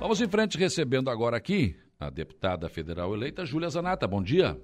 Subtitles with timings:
[0.00, 4.06] Vamos em frente recebendo agora aqui a deputada federal eleita Júlia Zanata.
[4.06, 4.56] Bom dia.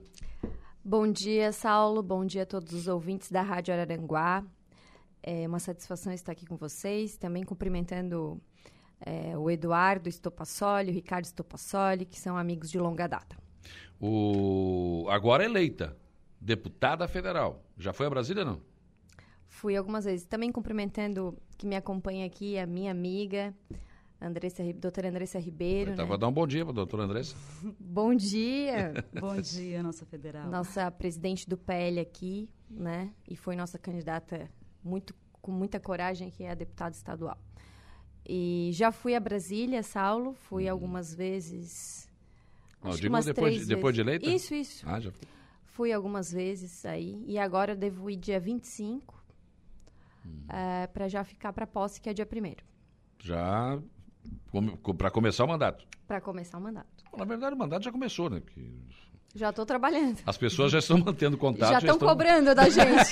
[0.84, 2.04] Bom dia, Saulo.
[2.04, 4.44] Bom dia a todos os ouvintes da Rádio Araranguá.
[5.20, 7.16] É uma satisfação estar aqui com vocês.
[7.16, 8.40] Também cumprimentando
[9.00, 13.36] é, o Eduardo Estopassoli, o Ricardo Estopassoli, que são amigos de longa data.
[14.00, 15.04] O...
[15.10, 15.96] Agora eleita,
[16.40, 17.60] deputada federal.
[17.76, 18.60] Já foi a Brasília, não?
[19.48, 20.26] Fui algumas vezes.
[20.26, 23.52] Também cumprimentando que me acompanha aqui, a minha amiga,
[24.26, 25.92] Andressa, doutora Andressa Ribeiro.
[25.92, 26.08] Então, né?
[26.08, 27.36] Vou dar um bom dia para a doutora Andressa.
[27.78, 29.04] bom dia.
[29.20, 30.48] bom dia, nossa federal.
[30.48, 33.12] Nossa presidente do PL aqui, né?
[33.28, 34.50] E foi nossa candidata
[34.82, 37.38] muito, com muita coragem, que é a deputada estadual.
[38.26, 40.72] E já fui a Brasília, Saulo, fui hum.
[40.72, 42.08] algumas vezes.
[42.82, 44.28] Não, acho digo depois, de, depois de eleita?
[44.28, 44.84] Isso, isso.
[44.88, 45.28] Ah, já fui.
[45.64, 47.22] Fui algumas vezes aí.
[47.26, 49.22] E agora eu devo ir dia 25
[50.24, 50.44] hum.
[50.48, 52.54] é, para já ficar para posse, que é dia 1
[53.18, 53.78] Já
[54.96, 55.86] para começar o mandato.
[56.06, 57.04] Para começar o mandato.
[57.16, 58.40] Na verdade, o mandato já começou, né?
[58.40, 58.60] Porque
[59.34, 60.20] já estou trabalhando.
[60.24, 61.72] As pessoas já estão mantendo contato.
[61.72, 63.10] Já estão cobrando da gente.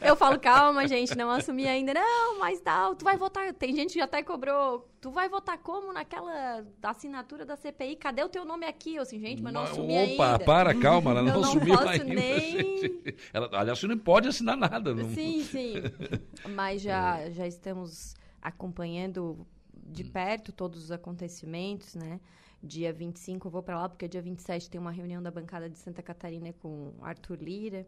[0.00, 1.94] eu falo, calma, gente, não assumi ainda.
[1.94, 3.54] Não, mas dá, tu vai votar.
[3.54, 4.90] Tem gente que já até cobrou.
[5.00, 7.94] Tu vai votar como naquela assinatura da CPI?
[7.94, 8.96] Cadê o teu nome aqui?
[8.96, 10.34] Eu assim, gente, mas não assumi Opa, ainda.
[10.34, 12.04] Opa, para, calma, ela não, não assumiu ainda.
[12.04, 13.02] Nem...
[13.32, 14.92] Ela, aliás, você não pode assinar nada.
[14.92, 15.08] Não...
[15.10, 15.74] Sim, sim.
[16.56, 19.46] Mas já, já estamos acompanhando
[19.88, 22.20] de perto todos os acontecimentos, né?
[22.62, 25.78] Dia 25 eu vou para lá, porque dia 27 tem uma reunião da bancada de
[25.78, 27.86] Santa Catarina com Arthur Lira.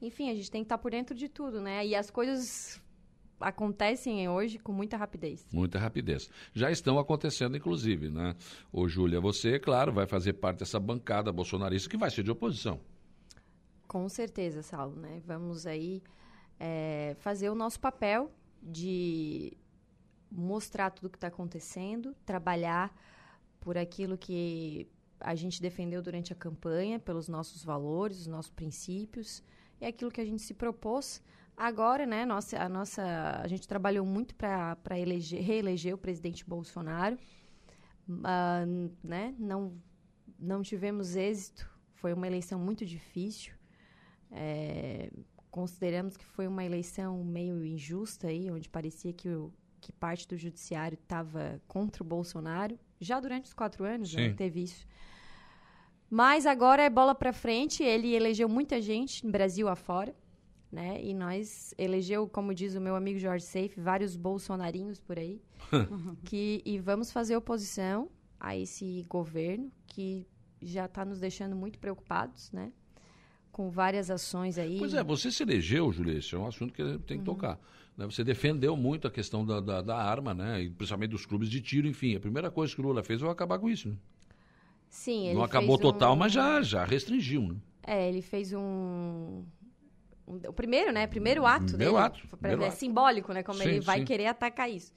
[0.00, 1.86] Enfim, a gente tem que estar tá por dentro de tudo, né?
[1.86, 2.80] E as coisas
[3.40, 5.46] acontecem hoje com muita rapidez.
[5.52, 6.30] Muita rapidez.
[6.54, 8.34] Já estão acontecendo, inclusive, né?
[8.72, 12.80] Ô, Júlia, você, claro, vai fazer parte dessa bancada bolsonarista que vai ser de oposição.
[13.88, 15.20] Com certeza, Saulo, né?
[15.26, 16.02] Vamos aí
[16.58, 18.30] é, fazer o nosso papel
[18.62, 19.56] de
[20.32, 22.94] mostrar tudo o que está acontecendo, trabalhar
[23.60, 24.88] por aquilo que
[25.20, 29.42] a gente defendeu durante a campanha, pelos nossos valores, os nossos princípios,
[29.80, 31.22] e aquilo que a gente se propôs.
[31.56, 33.02] Agora, né, nossa, a nossa,
[33.40, 37.16] a gente trabalhou muito para reeleger o presidente Bolsonaro,
[38.08, 39.80] uh, né, não,
[40.38, 43.54] não tivemos êxito, foi uma eleição muito difícil,
[44.30, 45.12] é,
[45.50, 49.52] consideramos que foi uma eleição meio injusta aí, onde parecia que o,
[49.82, 52.78] que parte do judiciário estava contra o Bolsonaro.
[53.00, 54.86] Já durante os quatro anos né, teve isso.
[56.08, 57.82] Mas agora é bola para frente.
[57.82, 60.14] Ele elegeu muita gente no Brasil afora.
[60.70, 61.04] Né?
[61.04, 65.42] E nós elegeu, como diz o meu amigo Jorge Seife, vários bolsonarinhos por aí.
[66.24, 70.26] que, e vamos fazer oposição a esse governo que
[70.62, 72.72] já está nos deixando muito preocupados, né?
[73.50, 74.78] Com várias ações aí.
[74.78, 77.24] Pois é, você se elegeu, Julia, esse é um assunto que tem que uhum.
[77.24, 77.60] tocar.
[77.96, 78.06] Né?
[78.06, 80.62] Você defendeu muito a questão da, da, da, arma, né?
[80.62, 82.16] E principalmente dos clubes de tiro, enfim.
[82.16, 83.88] A primeira coisa que o Lula fez foi acabar com isso.
[83.88, 83.96] Né?
[84.88, 86.16] Sim, ele Não acabou total, um...
[86.16, 87.56] mas já, já restringiu, né?
[87.86, 89.42] É, ele fez um...
[90.26, 91.06] o primeiro, né?
[91.06, 92.04] Primeiro ato primeiro dele.
[92.04, 92.76] Ato, primeiro é ato.
[92.76, 93.42] simbólico, né?
[93.42, 94.04] Como sim, ele vai sim.
[94.04, 94.92] querer atacar isso.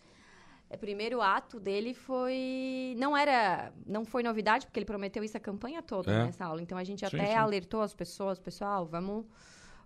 [0.70, 2.96] O primeiro ato dele foi.
[2.98, 3.72] Não era.
[3.86, 6.26] Não foi novidade, porque ele prometeu isso a campanha toda É.
[6.26, 6.62] nessa aula.
[6.62, 9.26] Então a gente Sim, até alertou as pessoas, pessoal, vamos.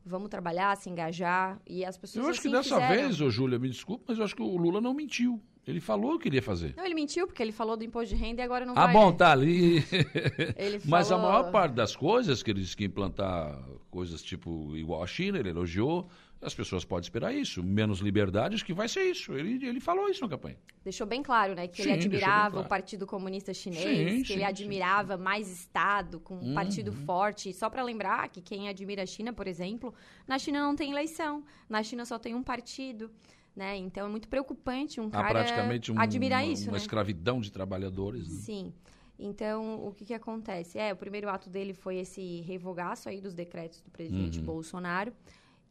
[0.05, 1.59] Vamos trabalhar, se engajar.
[1.67, 3.03] E as pessoas Eu acho que assim dessa fizeram.
[3.07, 5.41] vez, ô Júlia, me desculpa, mas eu acho que o Lula não mentiu.
[5.67, 6.73] Ele falou o que queria fazer.
[6.75, 8.93] Não, ele mentiu, porque ele falou do imposto de renda e agora não Ah, vai.
[8.93, 9.17] bom, né?
[9.17, 9.83] tá ali.
[10.57, 13.59] Ele Mas a falou- maior parte das coisas que ele disse que ia implantar
[13.91, 16.09] coisas tipo igual a China, ele elogiou.
[16.41, 17.61] As pessoas podem esperar isso.
[17.61, 19.33] Menos liberdades, que vai ser isso.
[19.33, 20.57] Ele, ele falou isso na campanha.
[20.83, 21.67] Deixou bem claro, né?
[21.67, 22.65] Que Sim, ele admirava claro.
[22.65, 26.53] o Partido Comunista Chinês, Sim, que sim, ele admirava mais Estado, com um Uhum.
[26.53, 27.51] partido forte.
[27.53, 29.93] Só para lembrar que quem admira a China, por exemplo,
[30.25, 31.43] na China não tem eleição.
[31.67, 33.11] Na China só tem um partido.
[33.55, 33.75] Né?
[33.75, 36.77] Então é muito preocupante um Há cara praticamente um- admirar uma, isso, uma né?
[36.77, 38.29] escravidão de trabalhadores.
[38.29, 38.35] né?
[38.39, 38.73] Sim.
[39.21, 40.77] Então, o que, que acontece?
[40.79, 44.45] É, o primeiro ato dele foi esse revogaço aí dos decretos do presidente Uhum.
[44.45, 45.11] Bolsonaro.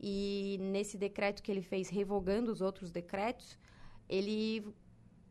[0.00, 3.58] E nesse decreto que ele fez, revogando os outros decretos,
[4.08, 4.64] ele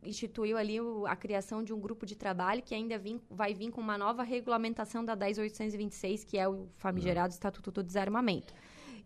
[0.02, 3.70] instituiu ali o- a criação de um grupo de trabalho que ainda vim- vai vir
[3.70, 8.54] com uma nova regulamentação da 10.826, que é o famigerado Estatuto do Desarmamento.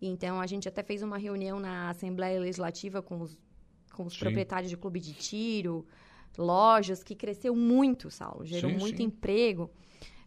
[0.01, 3.37] Então, a gente até fez uma reunião na Assembleia Legislativa com os,
[3.93, 4.19] com os Sim.
[4.19, 5.85] proprietários de clube de tiro,
[6.37, 9.03] lojas, que cresceu muito, Saulo, gerou Sim, muito sim.
[9.03, 9.71] emprego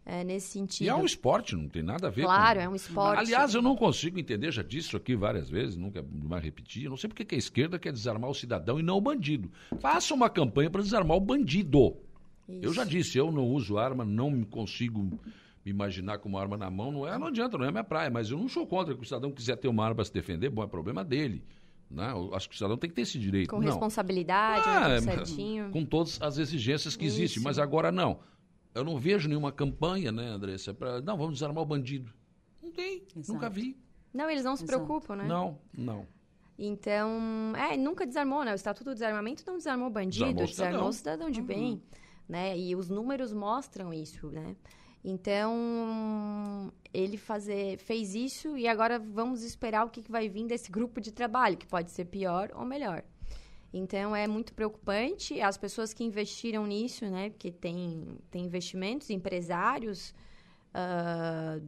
[0.07, 0.85] eh, nesse sentido.
[0.87, 2.65] E é um esporte, não tem nada a ver Claro, com...
[2.65, 3.19] é um esporte.
[3.19, 6.85] Aliás, eu não consigo entender, já disse isso aqui várias vezes, nunca mais repetir.
[6.85, 9.51] Eu não sei porque que a esquerda quer desarmar o cidadão e não o bandido.
[9.79, 11.97] Faça uma campanha para desarmar o bandido.
[12.47, 15.01] Eu já disse, eu não uso arma, não me consigo
[15.65, 16.89] me imaginar com uma arma na mão.
[16.93, 19.05] Não, é, não adianta, não é minha praia, mas eu não sou contra que o
[19.05, 21.43] cidadão quiser ter uma arma para se defender, bom, é problema dele.
[21.91, 22.09] Né?
[22.11, 23.49] Eu acho que o cidadão tem que ter esse direito.
[23.49, 23.65] Com não.
[23.65, 25.69] responsabilidade, Ah, né, é, certinho.
[25.69, 27.43] com todas as exigências que existem, Isso.
[27.43, 28.19] mas agora não.
[28.77, 32.13] Eu não vejo nenhuma campanha, né, Andressa, para não, vamos desarmar o bandido.
[32.61, 33.33] Não tem, Exato.
[33.33, 33.75] nunca vi.
[34.13, 34.83] Não, eles não se Exato.
[34.85, 35.25] preocupam, né?
[35.25, 36.07] Não, não.
[36.59, 38.51] Então, é, nunca desarmou, né?
[38.51, 40.89] O Estatuto do Desarmamento não desarmou bandido, Desarmou o desarmou, cidadão.
[40.89, 41.81] o cidadão de bem,
[42.27, 42.57] né?
[42.57, 44.55] E os números mostram isso, né?
[45.03, 50.71] Então, ele fazer, fez isso e agora vamos esperar o que, que vai vir desse
[50.71, 53.03] grupo de trabalho, que pode ser pior ou melhor.
[53.77, 55.39] Então, é muito preocupante.
[55.41, 57.29] As pessoas que investiram nisso, né?
[57.29, 60.13] Porque tem, tem investimentos, empresários,
[60.73, 61.59] ah,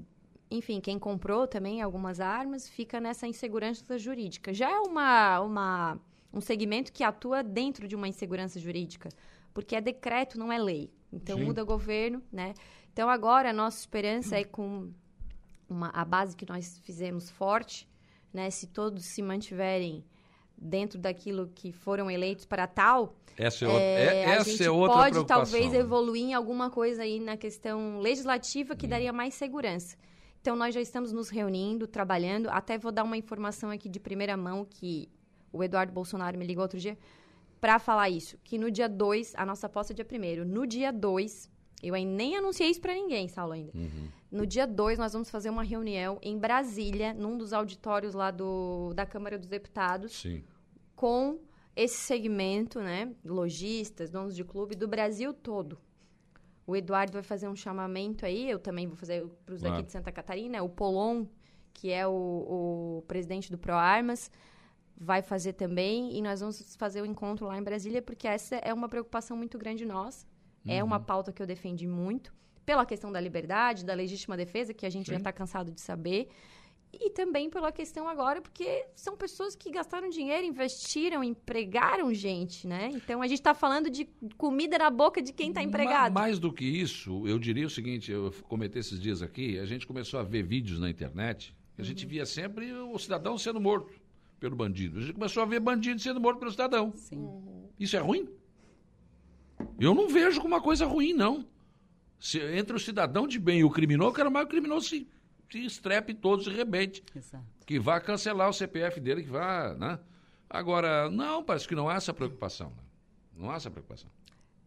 [0.52, 4.54] enfim, quem comprou também algumas armas, fica nessa insegurança jurídica.
[4.54, 6.00] Já é uma, uma,
[6.34, 9.10] um segmento que atua dentro de uma insegurança jurídica,
[9.54, 10.92] porque é decreto, não é lei.
[11.12, 11.46] Então, Sim.
[11.46, 12.54] muda governo, né?
[12.92, 14.92] Então, agora, a nossa esperança é com
[15.68, 17.88] uma, a base que nós fizemos forte,
[18.34, 18.50] né?
[18.50, 20.04] Se todos se mantiverem
[20.62, 24.70] dentro daquilo que foram eleitos para tal, Essa é, é, é- a essa gente é
[24.70, 28.78] outra pode talvez evoluir em alguma coisa aí na questão legislativa Hum.
[28.78, 29.96] que daria mais segurança.
[30.42, 32.50] Então nós já estamos nos reunindo, trabalhando.
[32.50, 35.10] Até vou dar uma informação aqui de primeira mão que
[35.52, 36.98] o Eduardo Bolsonaro me ligou outro dia
[37.60, 40.94] para falar isso, que no dia 2, a nossa posse é dia 1 No dia
[40.94, 41.50] 2,
[41.82, 43.72] eu ainda nem anunciei isso para ninguém, Saulo ainda.
[43.74, 44.10] Uhum.
[44.32, 48.94] No dia 2, nós vamos fazer uma reunião em Brasília, num dos auditórios lá do,
[48.94, 50.44] da Câmara dos Deputados, Sim.
[50.96, 51.40] com
[51.76, 55.80] esse segmento, né, lojistas, donos de clube do Brasil todo.
[56.68, 59.92] O Eduardo vai fazer um chamamento aí, eu também vou fazer para os daqui de
[59.92, 61.26] Santa Catarina, o Polon,
[61.74, 62.12] que é o,
[63.00, 64.30] o presidente do ProArmas,
[64.96, 68.74] vai fazer também, e nós vamos fazer o encontro lá em Brasília, porque essa é
[68.74, 70.28] uma preocupação muito grande nossa,
[70.68, 70.88] é Uhum.
[70.88, 72.34] uma pauta que eu defendi muito,
[72.66, 75.18] pela questão da liberdade, da legítima defesa, que a gente já Sim.
[75.20, 76.30] está cansado de saber,
[76.92, 82.90] e também pela questão agora, porque são pessoas que gastaram dinheiro, investiram, empregaram gente, né?
[82.94, 84.08] Então a gente está falando de
[84.38, 86.14] comida na boca de quem está Ma- empregado.
[86.14, 89.86] Mais do que isso, eu diria o seguinte, eu comentei esses dias aqui, a gente
[89.86, 92.10] começou a ver vídeos na internet, a gente Uhum.
[92.10, 93.94] via sempre o cidadão sendo morto
[94.40, 94.98] pelo bandido.
[94.98, 96.92] A gente começou a ver bandido sendo morto pelo cidadão.
[96.96, 97.30] Sim.
[97.80, 98.28] Isso é ruim?
[99.80, 101.46] Eu não vejo como uma coisa ruim, não.
[102.20, 104.90] Se, entre o cidadão de bem e o criminoso, eu quero mais que o criminoso
[104.90, 105.08] se,
[105.50, 107.04] se estrepe todos e rebente.
[107.16, 107.46] Exato.
[107.66, 110.00] Que vá cancelar o CPF dele, que vá, né?
[110.50, 112.70] Agora, não, parece que não há essa preocupação.
[112.70, 112.84] Né?
[113.36, 114.10] Não há essa preocupação.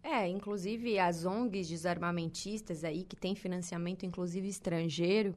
[0.03, 5.35] É, inclusive as ONGs desarmamentistas aí, que têm financiamento, inclusive estrangeiro,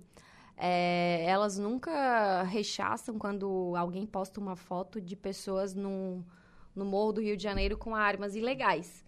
[0.57, 6.23] é, elas nunca rechaçam quando alguém posta uma foto de pessoas no,
[6.75, 9.04] no Morro do Rio de Janeiro com armas ilegais.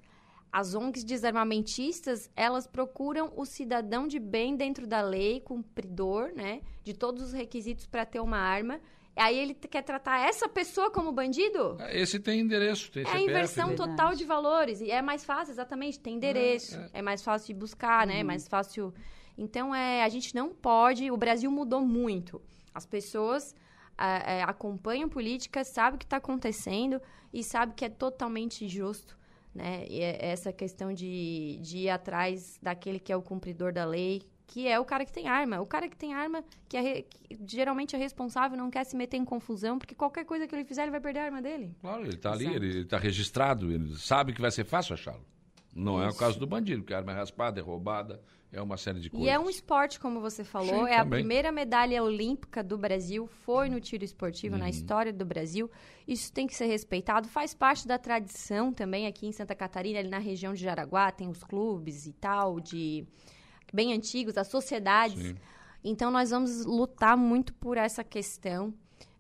[0.51, 6.93] As ONGs desarmamentistas, elas procuram o cidadão de bem dentro da lei, cumpridor, né, de
[6.93, 8.79] todos os requisitos para ter uma arma.
[9.15, 11.75] Aí ele quer tratar essa pessoa como bandido?
[11.89, 13.29] Esse tem endereço, tem É a CPF.
[13.29, 13.75] inversão né?
[13.75, 14.79] Total de valores.
[14.79, 15.99] E é mais fácil, exatamente.
[15.99, 16.79] Tem endereço.
[16.93, 18.19] É, mais fácil de buscar, né?
[18.19, 18.93] É mais fácil.
[19.35, 21.09] Então, é, a gente não pode.
[21.09, 22.39] O Brasil mudou muito.
[22.75, 23.55] As pessoas
[23.97, 27.01] é, acompanham política, sabem o que está acontecendo
[27.33, 29.16] e sabem que é totalmente injusto.
[29.57, 29.85] Né?
[29.89, 34.21] E é essa questão de, de ir atrás daquele que é o cumpridor da lei,
[34.45, 35.59] que é o cara que tem arma.
[35.59, 38.95] O cara que tem arma, que, é re- que geralmente é responsável, não quer se
[38.95, 41.75] meter em confusão, porque qualquer coisa que ele fizer, ele vai perder a arma dele.
[41.81, 45.25] Claro, ele está ali, ele está registrado, ele sabe que vai ser fácil achá-lo.
[45.77, 46.17] Não é o Isso.
[46.19, 48.19] caso do bandido, que a arma é raspada, é roubada,
[48.51, 49.27] é uma série de coisas.
[49.27, 51.19] E é um esporte, como você falou, Sim, é a também.
[51.19, 54.61] primeira medalha olímpica do Brasil, foi no tiro esportivo, Uhum.
[54.61, 55.69] na história do Brasil.
[56.07, 60.09] Isso tem que ser respeitado, faz parte da tradição também aqui em Santa Catarina, ali
[60.09, 63.05] na região de Jaraguá, tem os clubes e tal, de
[63.71, 65.21] bem antigos, as sociedades.
[65.21, 65.35] Sim.
[65.83, 68.73] Então nós vamos lutar muito por essa questão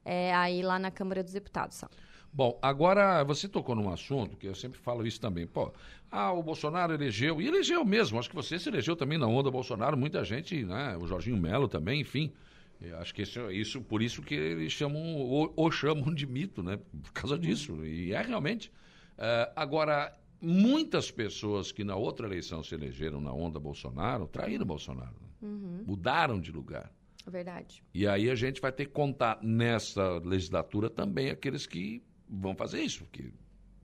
[0.03, 1.77] é, aí lá na Câmara dos Deputados.
[1.77, 1.93] sabe?
[2.37, 5.47] Bom, agora você tocou num assunto que eu sempre falo isso também.
[5.47, 5.73] Pô,
[6.11, 9.49] ah, o Bolsonaro elegeu, e elegeu mesmo, acho que você se elegeu também na onda
[9.49, 10.95] Bolsonaro, muita gente, né?
[10.97, 12.31] O Jorginho Melo também, enfim.
[12.79, 16.61] Eu acho que isso, isso por isso que eles chamam, ou, ou chamam de mito,
[16.61, 16.77] né?
[17.01, 17.83] Por causa disso.
[17.83, 18.71] E é realmente.
[19.17, 25.15] Eh, agora, muitas pessoas que na outra eleição se elegeram na onda Bolsonaro, traíram Bolsonaro.
[25.41, 25.83] né?
[25.87, 26.91] Mudaram de lugar.
[27.25, 27.83] É verdade.
[27.95, 32.81] E aí a gente vai ter que contar nessa legislatura também aqueles que vão fazer
[32.81, 33.31] isso, porque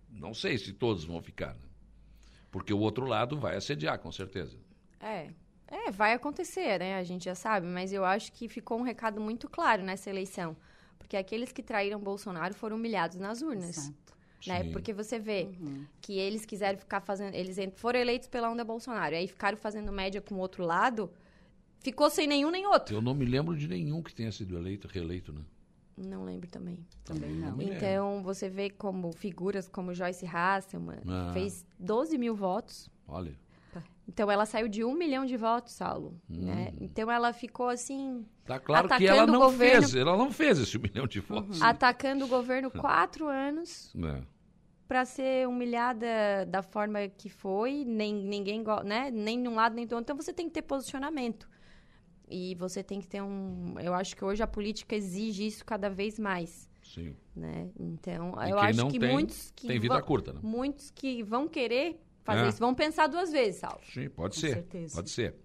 [0.09, 1.67] não sei se todos vão ficar, né?
[2.51, 4.57] Porque o outro lado vai assediar, com certeza.
[5.00, 5.29] É.
[5.67, 6.95] É, vai acontecer, né?
[6.97, 10.55] A gente já sabe, mas eu acho que ficou um recado muito claro nessa eleição.
[11.00, 13.77] Porque aqueles que traíram Bolsonaro foram humilhados nas urnas.
[13.77, 14.13] Exato.
[14.45, 14.63] Né?
[14.65, 14.71] Sim.
[14.71, 15.85] Porque você vê Uhum.
[16.00, 17.33] que eles quiseram ficar fazendo.
[17.33, 19.15] Eles foram eleitos pela onda Bolsonaro.
[19.15, 21.09] Aí ficaram fazendo média com o outro lado,
[21.79, 22.95] ficou sem nenhum nem outro.
[22.95, 25.41] Eu não me lembro de nenhum que tenha sido eleito, reeleito, né?
[25.97, 26.79] Não lembro também.
[27.03, 27.62] Também não.
[27.62, 31.31] Então, você vê como figuras como Joyce Hasselman Ah.
[31.33, 32.89] fez 12 mil votos.
[33.07, 33.35] Olha.
[34.05, 36.19] Então, ela saiu de um milhão de votos, Saulo.
[36.27, 36.73] Né?
[36.73, 36.77] Hum.
[36.81, 39.81] Então, ela ficou assim, Tá claro que ela não governo.
[39.83, 41.62] fez, ela não fez esse milhão de votos.
[41.62, 44.21] atacando o governo quatro anos É.
[44.89, 46.05] para ser humilhada
[46.50, 49.09] da forma que foi, nem ninguém, né?
[49.09, 50.03] Nem de um lado nem do outro.
[50.03, 51.47] Então você tem que ter posicionamento.
[52.35, 55.87] E você tem que ter um, eu acho que hoje a política exige isso cada
[55.87, 57.15] vez mais, Sim.
[57.35, 57.69] né?
[57.79, 60.39] Então, E eu acho não que tem, muitos que Tem vida vão, curta, né?
[60.41, 62.49] muitos que vão querer fazer É.
[62.49, 63.79] isso vão pensar duas vezes, Saulo.
[63.93, 64.53] Sim, pode Com ser.
[64.53, 64.95] certeza.
[64.95, 65.35] Pode ser.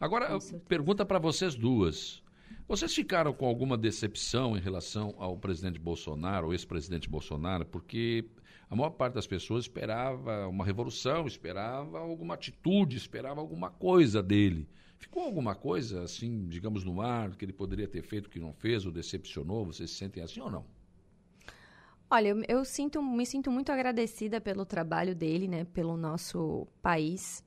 [0.00, 0.64] Agora, Com eu- certeza.
[0.66, 2.22] pergunta para vocês duas.
[2.66, 8.24] Vocês ficaram com alguma decepção em relação ao presidente Bolsonaro, ou ex-presidente Bolsonaro, porque
[8.70, 14.66] a maior parte das pessoas esperava uma revolução, esperava alguma atitude, esperava alguma coisa dele.
[15.00, 18.84] Ficou alguma coisa, assim, digamos, no ar, que ele poderia ter feito que não fez,
[18.86, 19.64] ou decepcionou?
[19.64, 20.64] Vocês se sentem assim ou não?
[22.10, 27.42] Olha, eu, eu sinto, me sinto muito agradecida pelo trabalho dele, né, pelo nosso país.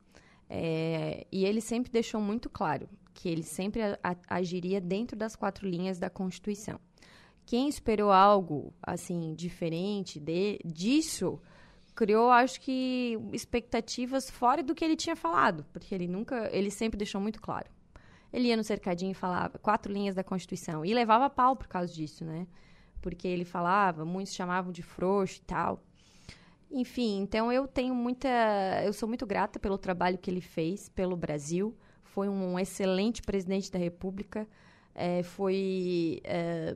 [0.50, 5.36] É, e ele sempre deixou muito claro que ele sempre a- a- agiria dentro das
[5.36, 6.80] quatro linhas da Constituição.
[7.46, 11.40] Quem esperou algo assim diferente de, disso
[11.96, 16.98] criou, acho que, expectativas fora do que ele tinha falado, porque ele nunca, ele sempre
[16.98, 17.70] deixou muito claro.
[18.32, 21.94] Ele ia no cercadinho e falava quatro linhas da Constituição e levava pau por causa
[21.94, 22.48] disso, né?
[23.02, 25.84] Porque ele falava, muitos chamavam de frouxo e tal.
[26.72, 28.28] Enfim, então eu tenho muita,
[28.84, 31.78] eu sou muito grata pelo trabalho que ele fez pelo Brasil.
[32.04, 34.48] Foi um excelente presidente da República.
[34.96, 36.76] É, foi, é,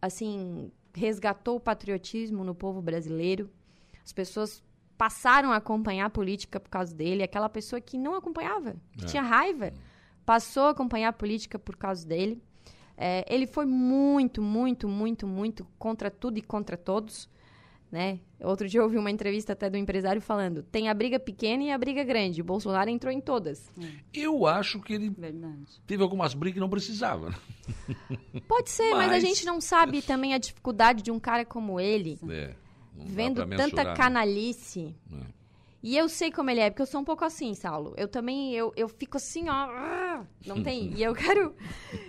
[0.00, 3.50] assim, resgatou o patriotismo no povo brasileiro.
[4.04, 4.62] As pessoas
[4.98, 7.22] passaram a acompanhar a política por causa dele.
[7.22, 9.08] Aquela pessoa que não acompanhava, que É.
[9.08, 9.72] tinha raiva,
[10.24, 12.42] passou a acompanhar a política por causa dele.
[12.96, 17.28] É, ele foi muito, muito, muito, muito contra tudo e contra todos.
[17.90, 18.18] Né?
[18.40, 21.70] Outro dia eu ouvi uma entrevista até do empresário falando: tem a briga pequena e
[21.70, 22.40] a briga grande.
[22.40, 23.70] O Bolsonaro entrou em todas.
[24.12, 25.80] Eu acho que ele Verdade.
[25.86, 27.30] teve algumas brigas que não precisava.
[27.30, 28.40] né?
[28.48, 31.78] Pode ser, mas, a Mas- gente não sabe também a dificuldade de um cara como
[31.78, 32.54] ele, É,
[32.94, 33.94] não vendo tanta né?
[33.94, 34.94] canalice.
[35.12, 35.44] É.
[35.82, 37.92] E eu sei como ele é, porque eu sou um pouco assim, Saulo.
[37.98, 40.22] Eu também, eu, eu fico assim, ó.
[40.46, 40.90] Não tem.
[40.96, 41.54] e eu quero.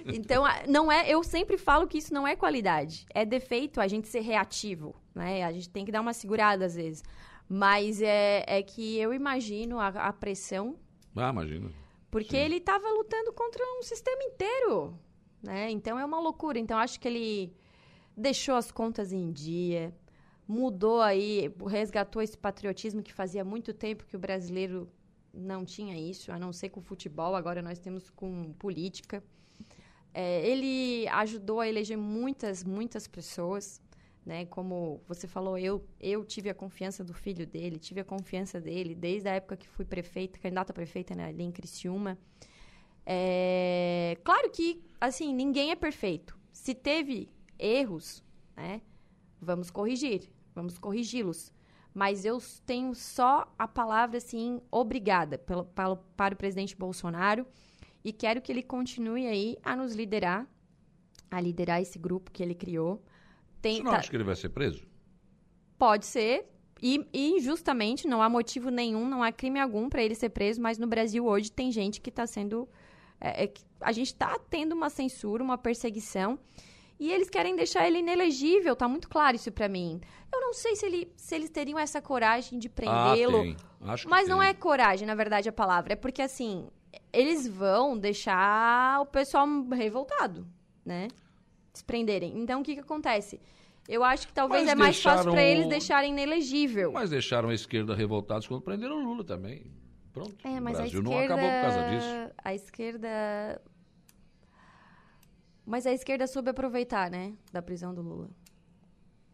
[0.06, 1.10] Então, não é.
[1.10, 3.06] Eu sempre falo que isso não é qualidade.
[3.14, 5.44] É defeito a gente ser reativo, né?
[5.44, 7.04] A gente tem que dar uma segurada às vezes.
[7.50, 10.78] Mas é, é que eu imagino a, a pressão,
[11.14, 11.70] Ah, imagina.
[12.10, 12.44] porque Sim.
[12.44, 14.98] ele estava lutando contra um sistema inteiro,
[15.44, 15.70] né?
[15.70, 16.58] Então é uma loucura.
[16.58, 17.54] Então acho que ele
[18.16, 19.94] deixou as contas em dia,
[20.48, 24.90] mudou aí, resgatou esse patriotismo que fazia muito tempo que o brasileiro
[25.34, 29.24] não tinha isso, a não ser com futebol, agora nós temos com política.
[30.14, 33.82] É, ele ajudou a eleger muitas, muitas pessoas,
[34.26, 34.46] né?
[34.46, 38.96] Como você falou, eu, eu tive a confiança do filho dele, tive a confiança dele
[38.96, 42.18] desde a época que fui prefeita, candidata a prefeita né, ali em Criciúma.
[43.06, 46.38] É, claro que, assim, ninguém é perfeito.
[46.52, 48.24] Se teve erros,
[48.56, 48.82] né?
[49.42, 51.52] Vamos corrigir, vamos corrigi-los.
[51.94, 57.46] Mas eu tenho só a palavra, assim, obrigada pelo, pelo- para o presidente Bolsonaro
[58.04, 60.48] e quero que ele continue aí a nos liderar,
[61.32, 63.02] a liderar esse grupo que ele criou.
[63.62, 64.86] Tem, Você não tá- acha que ele vai ser preso?
[65.78, 66.52] Pode ser.
[66.82, 70.62] E, e injustamente, não há motivo nenhum, não há crime algum para ele ser preso,
[70.62, 72.68] mas no Brasil hoje tem gente que está sendo.
[73.20, 76.38] é, é a gente está tendo uma censura, uma perseguição,
[77.00, 80.00] e eles querem deixar ele inelegível, tá muito claro isso para mim.
[80.32, 83.56] Eu não sei se, ele, se eles teriam essa coragem de prendê-lo.
[83.82, 83.94] Ah.
[83.94, 84.50] Acho que Mas não tem.
[84.50, 85.94] é coragem, na verdade, a palavra.
[85.94, 86.68] É porque, assim,
[87.14, 90.48] eles vão deixar o pessoal revoltado,
[90.86, 91.08] né?
[91.74, 92.38] Se prenderem.
[92.40, 93.40] Então, o que que acontece?
[93.88, 96.92] Eu acho que talvez Mas é mais fácil para eles o- deixarem inelegível.
[96.92, 99.72] Mas deixaram a esquerda revoltados quando prenderam o Lula também.
[100.12, 100.36] Pronto.
[100.48, 101.34] É, o mas Brasil a não esquerda...
[101.36, 102.34] acabou por causa disso.
[102.44, 103.62] A esquerda...
[105.66, 107.34] Mas a esquerda soube aproveitar, né?
[107.52, 108.30] Da prisão do Lula.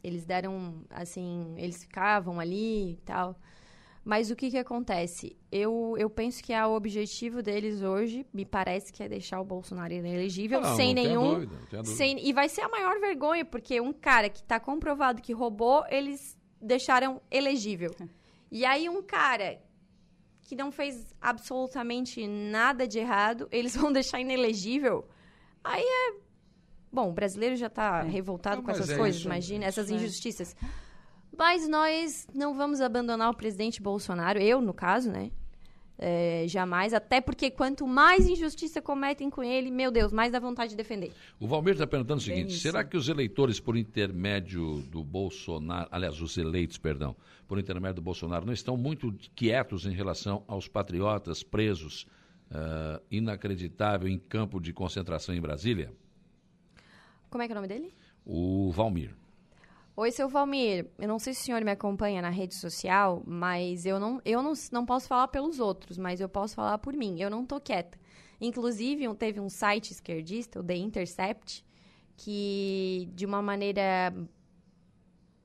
[0.04, 1.54] Eles deram, assim...
[1.58, 3.36] Eles ficavam ali e tal.
[4.04, 5.38] Mas o que que acontece?
[5.52, 9.46] Eu, eu penso que é o objetivo deles hoje, me parece que é deixar o
[9.46, 11.34] Bolsonaro inelegível, Ah, não, sem não nenhum...
[11.36, 11.84] dúvida, dúvida.
[11.86, 15.84] Sem, e vai ser a maior vergonha, porque um cara que está comprovado que roubou,
[15.88, 17.92] eles deixaram elegível.
[18.52, 19.62] E aí um cara
[20.42, 25.06] que não fez absolutamente nada de errado, eles vão deixar inelegível.
[25.64, 26.14] Aí é.
[26.92, 28.10] Bom, o brasileiro já está É.
[28.10, 29.98] revoltado Não, com essas é coisas, isso, imagina, é essas isso, é.
[29.98, 30.56] injustiças.
[31.38, 35.32] Mas nós não vamos abandonar o presidente Bolsonaro, eu, no caso, né?
[36.04, 40.72] É, jamais, até porque quanto mais injustiça cometem com ele, meu Deus, mais dá vontade
[40.72, 41.12] de defender.
[41.40, 46.20] O Valmir está perguntando o seguinte: será que os eleitores, por intermédio do Bolsonaro, aliás,
[46.20, 47.16] os eleitos, perdão,
[47.48, 52.08] por intermédio do Bolsonaro, não estão muito quietos em relação aos patriotas presos,
[52.52, 55.92] uh, inacreditável, em campo de concentração em Brasília?
[57.30, 57.94] Como é que é o nome dele?
[58.26, 59.16] O Valmir.
[59.96, 60.88] Oi, seu Valmir.
[61.00, 64.42] Eu não sei se o senhor me acompanha na rede social, mas eu não, eu
[64.42, 67.20] não, não posso falar pelos outros, mas eu posso falar por mim.
[67.20, 68.00] Eu não tô quieta.
[68.40, 71.64] Inclusive, teve um site esquerdista, o The Intercept,
[72.18, 74.14] que de uma maneira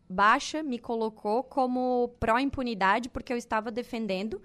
[0.08, 4.40] baixa me colocou como pró-impunidade porque eu estava defendendo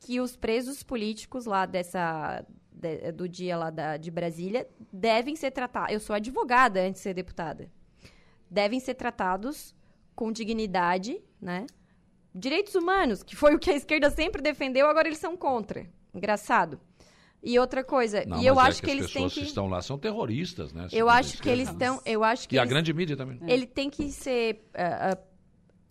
[0.00, 5.50] que os presos políticos lá dessa de, do dia lá da, de Brasília devem ser
[5.50, 5.92] tratados.
[5.92, 7.70] Eu sou advogada antes de ser deputada
[8.50, 9.74] devem ser tratados
[10.14, 11.66] com dignidade, né?
[12.34, 15.86] Direitos humanos, que foi o que a esquerda sempre defendeu, agora eles são contra.
[16.14, 16.80] Engraçado.
[17.42, 19.40] E outra coisa, não, e eu é acho que, que eles têm que...
[19.40, 20.88] que estão lá são terroristas, né?
[20.90, 22.66] Eu acho que eles estão, eu acho que e eles...
[22.66, 23.38] a grande mídia também.
[23.46, 25.22] Ele tem que ser uh, uh,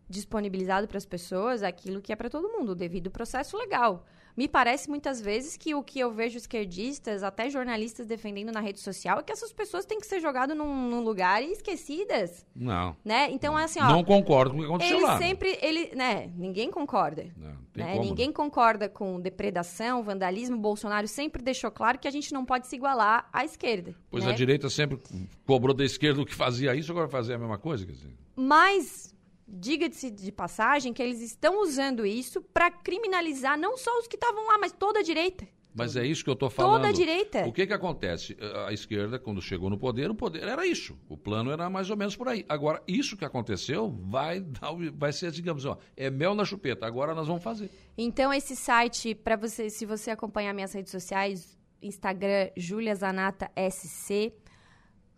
[0.10, 4.06] disponibilizado para as pessoas aquilo que é para todo mundo, devido ao processo legal.
[4.38, 8.82] Me parece muitas vezes que o que eu vejo esquerdistas, até jornalistas defendendo na rede
[8.82, 12.46] social, é que essas pessoas têm que ser jogadas num, num lugar e esquecidas.
[12.54, 12.98] Não.
[13.04, 13.32] Né?
[13.32, 13.88] Então, assim, ó.
[13.88, 15.18] Não concordo com o que aconteceu ele lá.
[15.18, 15.58] sempre.
[15.62, 16.30] Ele, né?
[16.36, 17.28] Ninguém concorda.
[17.38, 17.98] Não, né?
[17.98, 20.58] Ninguém concorda com depredação, vandalismo.
[20.58, 23.96] Bolsonaro sempre deixou claro que a gente não pode se igualar à esquerda.
[24.12, 24.32] Pois né?
[24.32, 25.00] a direita sempre
[25.46, 28.12] cobrou da esquerda o que fazia isso, agora fazer a mesma coisa, quer dizer.
[28.36, 29.15] Mas
[29.48, 34.48] diga-se de passagem que eles estão usando isso para criminalizar não só os que estavam
[34.48, 35.48] lá, mas toda a direita.
[35.78, 36.78] Mas é isso que eu estou falando.
[36.78, 37.46] Toda a direita.
[37.46, 38.38] O que que acontece?
[38.66, 40.98] A esquerda, quando chegou no poder, o poder era isso.
[41.10, 42.46] O plano era mais ou menos por aí.
[42.48, 46.86] Agora, isso que aconteceu vai, dar, vai ser, digamos, ó, é mel na chupeta.
[46.86, 47.70] Agora nós vamos fazer.
[47.98, 54.32] Então, esse site, para você, se você acompanhar minhas redes sociais, Instagram, Julia Zanata SC,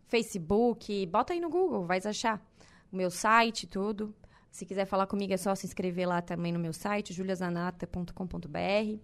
[0.08, 2.44] Facebook, bota aí no Google, vai achar
[2.92, 4.16] o meu site, tudo.
[4.52, 9.00] Se quiser falar comigo, é só se inscrever lá também no meu site, juliazanata.com.br.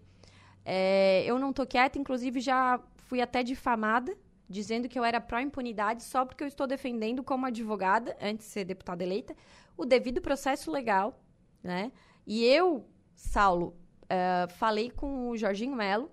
[0.66, 4.16] É, eu não tô quieta, inclusive já fui até difamada,
[4.50, 8.66] dizendo que eu era pró-impunidade só porque eu estou defendendo como advogada, antes de ser
[8.66, 9.36] deputada eleita,
[9.77, 11.20] o devido processo legal,
[11.62, 11.92] né?
[12.25, 16.10] E eu, Saulo, uh, falei com o Jorginho Melo,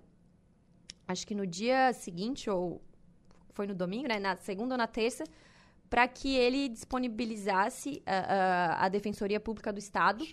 [1.06, 2.82] acho que no dia seguinte, ou
[3.52, 4.18] foi no domingo, né?
[4.18, 5.24] Na segunda ou na terça,
[5.90, 10.24] para que ele disponibilizasse a, a, a, Defensoria Pública do Estado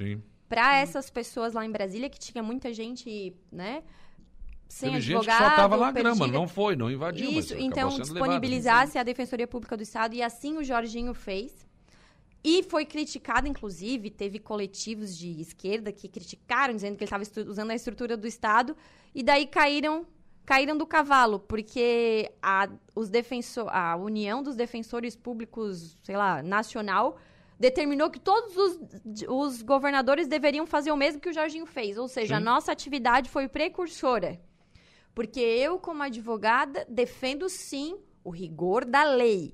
[0.47, 3.83] para essas pessoas lá em Brasília, que tinha muita gente, né?
[4.69, 5.25] Sem Teve advogado.
[5.25, 7.31] Gente que só estava na grama, não foi, não invadiu.
[7.31, 8.97] Isso, então disponibilizasse levado.
[8.97, 11.65] a Defensoria Pública do Estado e assim o Jorginho fez.
[12.43, 17.71] E foi criticado, inclusive, teve coletivos de esquerda que criticaram, dizendo que ele estava usando
[17.71, 18.77] a estrutura do Estado,
[19.13, 20.05] e daí caíram
[20.47, 27.17] caíram do cavalo, porque a, os defensor, a União dos Defensores Públicos, sei lá, nacional,
[27.59, 28.79] determinou que todos os,
[29.27, 31.97] os governadores deveriam fazer o mesmo que o Jorginho fez.
[31.97, 32.33] Ou seja, Sim.
[32.35, 34.39] a nossa atividade foi precursora.
[35.13, 39.53] Porque eu, como advogada, defendo sim o rigor da lei.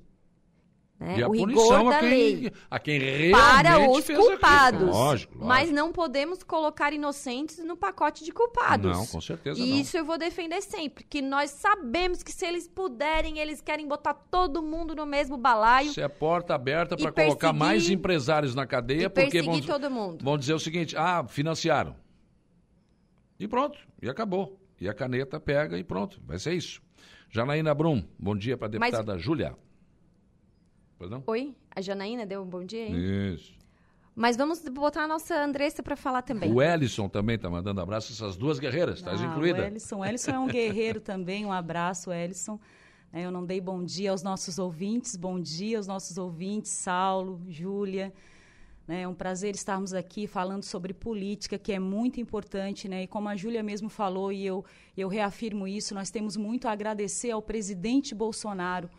[1.04, 1.18] Né?
[1.18, 4.80] E a o punição da a quem, lei a quem realmente para os culpados.
[4.80, 5.44] Lógico, lógico.
[5.44, 8.90] Mas não podemos colocar inocentes no pacote de culpados.
[8.90, 9.76] Não, com certeza e não.
[9.76, 14.14] isso eu vou defender sempre, que nós sabemos que se eles puderem, eles querem botar
[14.14, 15.92] todo mundo no mesmo balaio.
[15.92, 20.24] Se é porta aberta para colocar mais empresários na cadeia, e porque vão, todo mundo.
[20.24, 21.94] vão dizer o seguinte: ah, financiaram.
[23.38, 24.58] E pronto, e acabou.
[24.80, 26.80] E a caneta pega e pronto, vai ser isso.
[27.28, 29.22] Janaína Brum, bom dia para a deputada Mas...
[29.22, 29.56] Júlia.
[30.98, 31.22] Perdão?
[31.26, 33.34] Oi, a Janaína deu um bom dia, hein?
[33.34, 33.52] Isso.
[34.14, 36.52] Mas vamos botar a nossa Andressa para falar também.
[36.52, 39.62] O Ellison também está mandando abraço, essas duas guerreiras, estás ah, incluída.
[39.62, 42.60] O Ellison, o Ellison é um guerreiro também, um abraço, Ellison.
[43.12, 48.12] Eu não dei bom dia aos nossos ouvintes, bom dia aos nossos ouvintes, Saulo, Júlia.
[48.86, 53.04] É um prazer estarmos aqui falando sobre política, que é muito importante, né?
[53.04, 54.64] E como a Júlia mesmo falou, e eu,
[54.96, 58.90] eu reafirmo isso, nós temos muito a agradecer ao presidente Bolsonaro,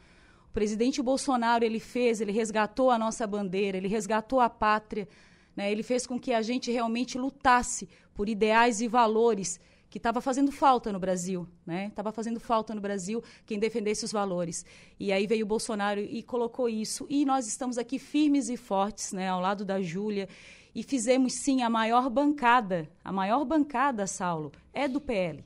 [0.56, 5.06] presidente Bolsonaro ele fez, ele resgatou a nossa bandeira, ele resgatou a pátria,
[5.54, 5.70] né?
[5.70, 10.54] ele fez com que a gente realmente lutasse por ideais e valores que estava fazendo
[10.54, 11.88] falta no Brasil, né?
[11.88, 14.66] Estava fazendo falta no Brasil quem defendesse os valores.
[14.98, 17.06] E aí veio o Bolsonaro e colocou isso.
[17.10, 19.30] E nós estamos aqui firmes e fortes, né?
[19.30, 20.28] Ao lado da Júlia.
[20.74, 25.44] E fizemos sim a maior bancada, a maior bancada, Saulo, é do PL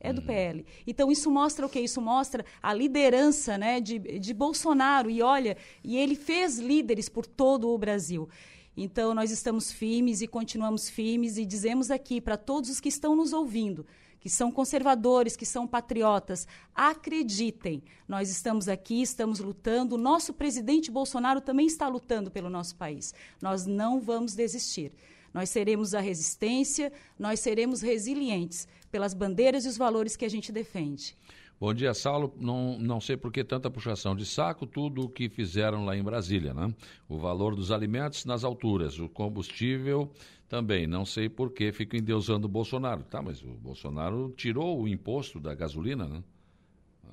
[0.00, 0.64] é do PL.
[0.86, 1.78] Então isso mostra o que?
[1.78, 5.10] Isso mostra a liderança né, de, de Bolsonaro.
[5.10, 8.28] E olha, e ele fez líderes por todo o Brasil.
[8.76, 13.14] Então, nós estamos firmes e continuamos firmes e dizemos aqui para todos os que estão
[13.16, 13.84] nos ouvindo,
[14.20, 20.90] que são conservadores, que são patriotas, acreditem, nós estamos aqui, estamos lutando, o nosso presidente
[20.90, 23.12] Bolsonaro também está lutando pelo nosso país.
[23.42, 24.92] Nós não vamos desistir.
[25.32, 30.50] Nós seremos a resistência, nós seremos resilientes pelas bandeiras e os valores que a gente
[30.50, 31.16] defende.
[31.60, 32.34] Bom dia, Saulo.
[32.38, 36.02] Não, não sei por que tanta puxação de saco, tudo o que fizeram lá em
[36.02, 36.74] Brasília, né?
[37.06, 40.10] O valor dos alimentos nas alturas, o combustível
[40.48, 40.86] também.
[40.86, 43.02] Não sei por que fico endeusando o Bolsonaro.
[43.02, 46.24] Tá, mas o Bolsonaro tirou o imposto da gasolina, né?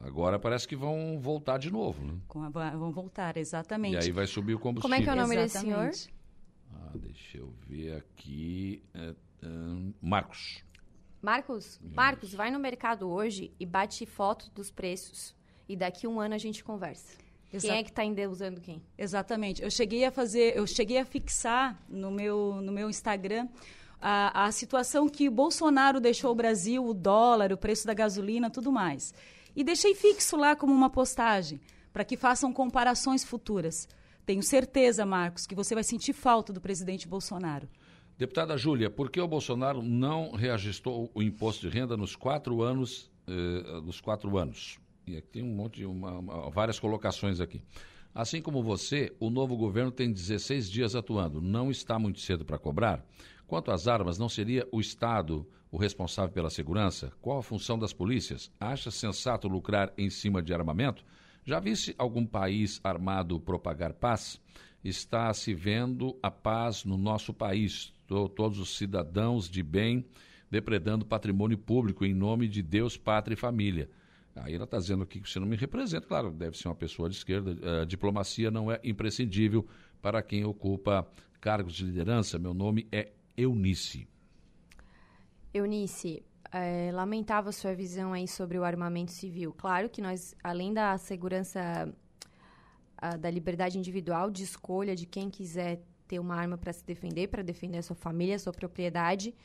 [0.04, 2.14] Agora parece que vão voltar de novo, né?
[2.78, 3.96] Vão voltar, exatamente.
[3.96, 4.90] E aí vai subir o combustível.
[4.90, 5.90] Como é que é o nome exatamente.
[5.90, 6.17] desse senhor?
[6.80, 8.84] Ah, deixa eu ver aqui.
[8.94, 9.48] É, é,
[10.02, 10.64] Marcos.
[11.22, 15.36] Marcos, Marcos, vai no mercado hoje e bate foto dos preços.
[15.68, 17.18] E daqui um ano a gente conversa.
[17.50, 18.82] Quem é que está endeusando quem?
[18.98, 19.64] Exatamente.
[19.64, 23.48] Eu cheguei a fazer, eu cheguei a fixar no meu, no meu Instagram
[24.02, 28.50] a, a situação que o Bolsonaro deixou o Brasil, o dólar, o preço da gasolina,
[28.50, 29.14] tudo mais.
[29.56, 31.60] E deixei fixo lá como uma postagem,
[31.92, 33.88] para que façam comparações futuras.
[34.28, 37.66] Tenho certeza, Marcos, que você vai sentir falta do presidente Bolsonaro.
[38.18, 43.10] Deputada Júlia, por que o Bolsonaro não reajustou o imposto de renda nos quatro anos?
[43.26, 44.80] Eh, nos quatro anos?
[45.08, 47.64] E aqui tem um monte uma, uma, várias colocações aqui.
[48.14, 51.40] Assim como você, o novo governo tem 16 dias atuando.
[51.40, 53.06] Não está muito cedo para cobrar?
[53.48, 57.14] Quanto às armas, não seria o Estado o responsável pela segurança?
[57.22, 58.52] Qual a função das polícias?
[58.60, 61.06] Acha sensato lucrar em cima de armamento?
[61.48, 64.38] Já visse algum país armado propagar paz?
[64.84, 67.94] Está se vendo a paz no nosso país.
[68.06, 70.06] Todos os cidadãos de bem
[70.52, 73.90] depredando patrimônio público em nome de Deus, pátria e família.
[74.36, 76.06] Aí ela está dizendo aqui que você não me representa.
[76.06, 77.82] Claro, deve ser uma pessoa de esquerda.
[77.82, 79.66] A diplomacia não é imprescindível
[80.02, 81.08] para quem ocupa
[81.40, 82.38] cargos de liderança.
[82.38, 84.06] Meu nome é Eunice.
[85.54, 86.22] Eunice,
[86.64, 89.54] é, lamentava sua visão aí sobre o armamento civil.
[89.58, 91.94] Claro que nós, além da segurança
[92.98, 97.28] a, da liberdade individual de escolha de quem quiser ter uma arma para se defender,
[97.28, 99.36] para defender a sua família, a sua propriedade,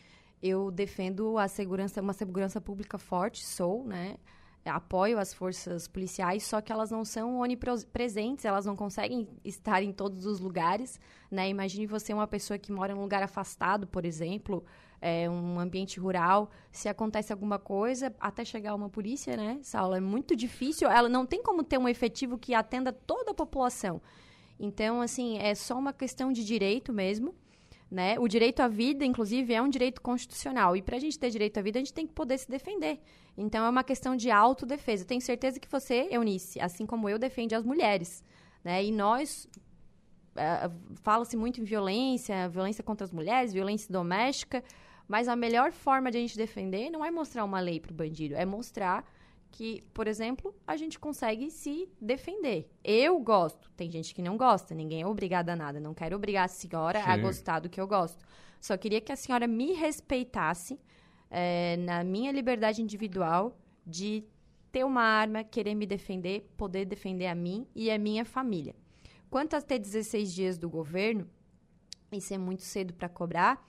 [0.42, 4.16] eu defendo a segurança, uma segurança pública forte, sou, né?
[4.64, 9.92] Apoio as forças policiais, só que elas não são onipresentes, elas não conseguem estar em
[9.92, 11.48] todos os lugares, né?
[11.48, 14.64] Imagine você uma pessoa que mora em um lugar afastado, por exemplo,
[15.01, 20.01] é, um ambiente rural, se acontece alguma coisa, até chegar uma polícia, né, Saulo, é
[20.01, 20.88] muito difícil.
[20.88, 24.01] Ela não tem como ter um efetivo que atenda toda a população.
[24.61, 27.35] Então, assim, é só uma questão de direito mesmo.
[27.92, 28.18] Né?
[28.18, 30.74] O direito à vida, inclusive, é um direito constitucional.
[30.74, 32.98] E para a gente ter direito à vida, a gente tem que poder se defender.
[33.37, 35.05] Então, é uma questão de autodefesa.
[35.05, 38.24] Tenho certeza que você, Eunice, assim como eu, defende as mulheres.
[38.64, 38.83] Né?
[38.83, 39.46] E nós,
[40.37, 44.64] uh, fala-se muito em violência, violência contra as mulheres, violência doméstica.
[45.07, 47.94] Mas a melhor forma de a gente defender não é mostrar uma lei para o
[47.94, 49.05] bandido, é mostrar
[49.53, 52.69] que, por exemplo, a gente consegue se defender.
[52.83, 56.47] Eu gosto, tem gente que não gosta, ninguém é obrigado a nada, não quero obrigar
[56.47, 57.09] a senhora Sim.
[57.09, 58.25] a gostar do que eu gosto.
[58.61, 60.81] Só queria que a senhora me respeitasse
[61.31, 64.25] é, na minha liberdade individual de
[64.73, 68.75] ter uma arma, querer me defender, poder defender a mim e a minha família.
[69.29, 71.29] Quanto a ter 16 dias do governo,
[72.11, 73.67] isso é muito cedo para cobrar,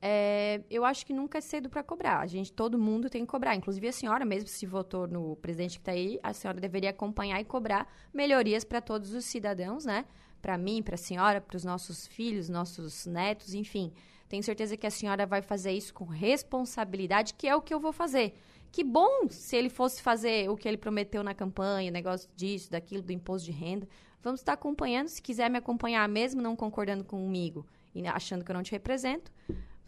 [0.00, 2.20] é, eu acho que nunca é cedo para cobrar.
[2.20, 3.54] A gente, todo mundo tem que cobrar.
[3.54, 7.40] Inclusive a senhora, mesmo se votou no presidente que está aí, a senhora deveria acompanhar
[7.40, 10.04] e cobrar melhorias para todos os cidadãos, né?
[10.40, 13.92] Para mim, para a senhora, para os nossos filhos, nossos netos, enfim.
[14.28, 17.80] Tenho certeza que a senhora vai fazer isso com responsabilidade, que é o que eu
[17.80, 18.34] vou fazer.
[18.70, 23.02] Que bom se ele fosse fazer o que ele prometeu na campanha, negócio disso, daquilo,
[23.02, 23.88] do imposto de renda.
[24.22, 25.08] Vamos estar acompanhando.
[25.08, 29.32] Se quiser me acompanhar mesmo não concordando comigo e achando que eu não te represento,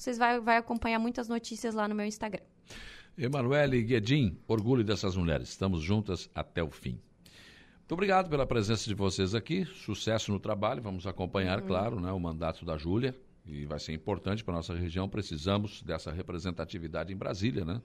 [0.00, 2.42] vocês vai, vai acompanhar muitas notícias lá no meu Instagram.
[3.18, 5.50] Emanuele Guedin, orgulho dessas mulheres.
[5.50, 6.98] Estamos juntas até o fim.
[7.80, 9.66] Muito obrigado pela presença de vocês aqui.
[9.66, 10.80] Sucesso no trabalho.
[10.80, 11.66] Vamos acompanhar, uhum.
[11.66, 13.14] claro, né, o mandato da Júlia.
[13.44, 15.06] E vai ser importante para a nossa região.
[15.06, 17.82] Precisamos dessa representatividade em Brasília, né?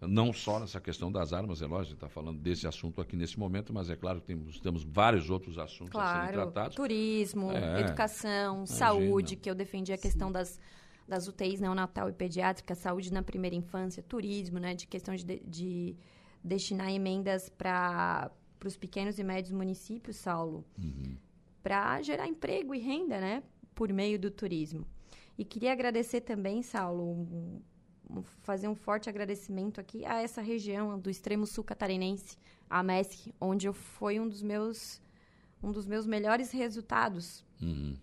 [0.00, 3.72] Não só nessa questão das armas, é lógico, está falando desse assunto aqui nesse momento,
[3.72, 6.76] mas é claro que temos, temos vários outros assuntos claro, a serem tratados.
[6.76, 8.66] Turismo, é, educação, imagina.
[8.66, 10.60] saúde, que eu defendi a questão das
[11.06, 15.96] das UTIs neonatal e pediátrica, saúde na primeira infância, turismo, né, de questão de, de
[16.42, 18.30] destinar emendas para
[18.64, 21.16] os pequenos e médios municípios, Saulo, uhum.
[21.62, 23.42] para gerar emprego e renda, né,
[23.74, 24.84] por meio do turismo.
[25.38, 31.10] E queria agradecer também, Saulo, um, fazer um forte agradecimento aqui a essa região do
[31.10, 32.36] extremo sul catarinense,
[32.68, 35.00] a MESC, onde eu foi um dos meus
[35.62, 37.44] um dos meus melhores resultados.
[37.60, 37.96] Uhum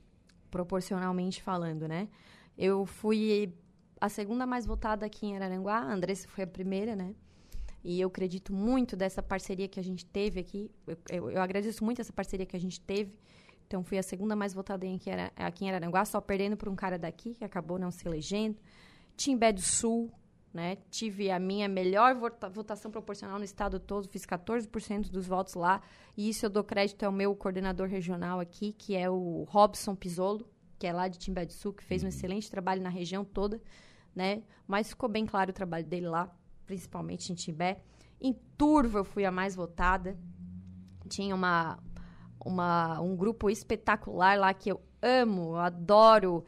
[0.54, 2.08] proporcionalmente falando, né?
[2.58, 3.54] Eu fui
[4.00, 7.16] a segunda mais votada aqui em Araranguá, a Andressa foi a primeira, né?
[7.84, 10.72] E eu acredito muito dessa parceria que a gente teve aqui.
[10.88, 13.14] Eu, eu, eu agradeço muito essa parceria que a gente teve.
[13.68, 15.00] Então, fui a segunda mais votada em,
[15.36, 18.58] aqui em Araranguá, só perdendo para um cara daqui, que acabou não se elegendo.
[19.18, 20.12] Timbé do Sul,
[20.54, 20.78] né?
[20.90, 25.82] Tive a minha melhor vota votação proporcional no estado todo, fiz 14% dos votos lá.
[26.16, 30.48] E isso eu dou crédito ao meu coordenador regional aqui, que é o Robson Pisolo,
[30.84, 32.10] que é lá de Timbé do Sul, que fez um uhum.
[32.10, 33.62] excelente trabalho na região toda,
[34.14, 34.44] né?
[34.68, 36.30] Mas ficou bem claro o trabalho dele lá
[36.66, 37.80] principalmente em Timbé.
[38.20, 40.18] Em Turvo eu fui a mais votada.
[41.08, 41.80] Tinha uma,
[42.44, 46.44] uma, um grupo espetacular lá que eu amo, eu adoro.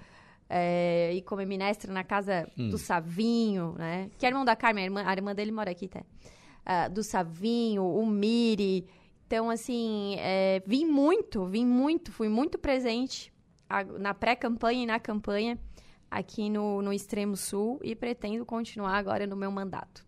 [0.49, 2.69] É, ir comer minestra na casa hum.
[2.69, 4.11] do Savinho, né?
[4.17, 6.01] Que é irmão da Carmen, a irmã, a irmã dele mora aqui, tá?
[6.01, 8.85] Uh, do Savinho, o Miri.
[9.25, 13.33] Então, assim, é, vim muito, vim muito, fui muito presente
[13.99, 15.59] na pré-campanha e na campanha
[16.09, 20.05] aqui no, no Extremo Sul e pretendo continuar agora no meu mandato.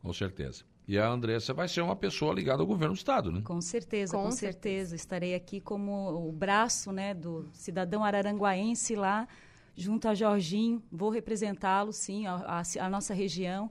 [0.00, 0.64] Com certeza.
[0.86, 3.40] E a Andressa vai ser uma pessoa ligada ao governo do Estado, né?
[3.42, 4.52] Com certeza, com, com certeza.
[4.52, 4.96] certeza.
[4.96, 9.28] Estarei aqui como o braço né, do cidadão araranguaense lá,
[9.76, 10.82] junto a Jorginho.
[10.90, 13.70] Vou representá-lo, sim, a, a, a, nossa região.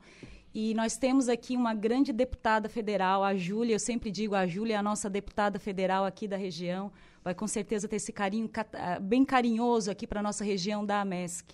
[0.53, 3.75] E nós temos aqui uma grande deputada federal, a Júlia.
[3.75, 6.91] Eu sempre digo, a Júlia é a nossa deputada federal aqui da região.
[7.23, 8.49] Vai com certeza ter esse carinho
[9.01, 11.53] bem carinhoso aqui para a nossa região da AMESC.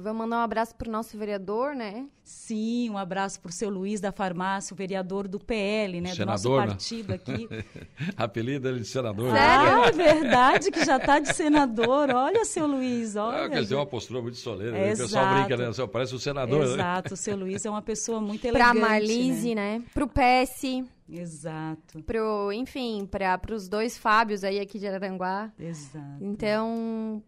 [0.00, 2.06] Vamos mandar um abraço para o nosso vereador, né?
[2.22, 6.14] Sim, um abraço para o seu Luiz da Farmácia, o vereador do PL, né?
[6.14, 6.66] Senador, do nosso né?
[6.68, 7.48] partido aqui.
[8.16, 9.34] Apelido ele de senador.
[9.34, 12.10] Ah, é verdade que já está de senador.
[12.10, 13.54] Olha, seu Luiz, é, olha.
[13.54, 14.70] É, ele tem uma postura muito solene.
[14.70, 14.92] Né?
[14.92, 15.86] O pessoal brinca, né?
[15.92, 16.64] Parece um senador.
[16.64, 16.74] Né?
[16.74, 17.14] Exato, né?
[17.14, 18.78] o seu Luiz é uma pessoa muito elegante.
[18.78, 19.78] Para a Marlise, né?
[19.78, 19.84] né?
[19.92, 20.86] Para o PS.
[21.10, 22.02] Exato.
[22.02, 25.50] Pro, enfim, para os dois Fábios aí aqui de Araranguá.
[25.58, 26.18] Exato.
[26.20, 27.22] Então,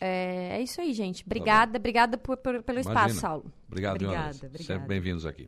[0.00, 1.24] é, é isso aí, gente.
[1.24, 2.94] Obrigada, tá obrigada por, por, pelo Imagina.
[2.94, 3.52] espaço, Saulo.
[3.68, 4.58] Obrigado, obrigada, obrigada.
[4.62, 5.44] Sempre bem-vindos aqui.